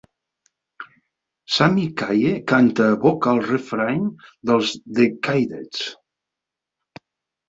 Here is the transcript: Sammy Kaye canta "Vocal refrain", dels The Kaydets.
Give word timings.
Sammy 1.55 1.83
Kaye 1.99 2.31
canta 2.51 2.87
"Vocal 3.03 3.41
refrain", 3.47 4.07
dels 4.53 4.71
The 5.01 5.05
Kaydets. 5.29 5.85